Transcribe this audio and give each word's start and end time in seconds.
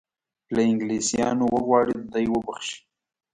له 0.53 0.61
انګلیسیانو 0.69 1.45
وغواړي 1.55 1.95
دی 2.13 2.25
وبخښي. 2.33 2.77